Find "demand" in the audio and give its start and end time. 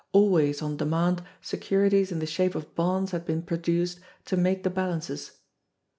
0.77-1.21